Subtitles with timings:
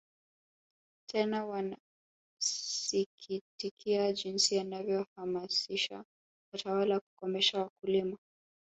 [1.07, 6.05] Tena wanasikitikia jinsi alivyohamasisha
[6.53, 8.17] watawala kukomesha wakulima